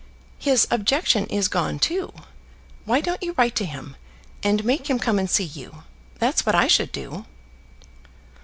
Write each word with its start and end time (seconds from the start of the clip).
"His 0.39 0.65
objection 0.71 1.27
is 1.27 1.47
gone 1.47 1.77
too. 1.77 2.11
Why 2.85 3.01
don't 3.01 3.21
you 3.21 3.33
write 3.37 3.55
to 3.57 3.65
him, 3.65 3.97
and 4.41 4.65
make 4.65 4.89
him 4.89 4.97
come 4.97 5.19
and 5.19 5.29
see 5.29 5.43
you? 5.43 5.83
That's 6.17 6.43
what 6.43 6.55
I 6.55 6.65
should 6.65 6.91
do." 6.91 7.25